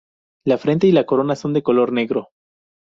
La 0.47 0.57
frente 0.57 0.87
y 0.87 0.91
la 0.93 1.05
corona 1.05 1.35
son 1.35 1.53
de 1.53 1.61
color 1.61 1.91
negro. 1.93 2.29